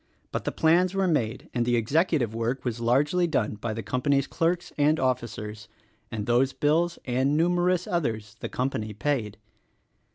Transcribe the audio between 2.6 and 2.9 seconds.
was